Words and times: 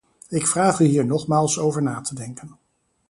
Ik 0.29 0.47
vraag 0.47 0.79
u 0.79 0.85
hier 0.85 1.05
nogmaals 1.05 1.59
over 1.59 1.81
na 1.81 2.01
te 2.01 2.15
denken. 2.15 2.57